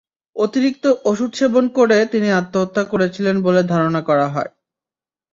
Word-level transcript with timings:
অতিরিক্ত 0.35 0.85
ওষুধ 1.05 1.31
সেবন 1.33 1.65
করে 1.77 1.97
তিনি 2.05 2.29
আত্মহত্যা 2.31 2.83
করেছিলেন 2.83 3.35
বলে 3.43 3.61
ধারণা 3.71 4.01
করা 4.01 4.27
হয়। 4.27 4.51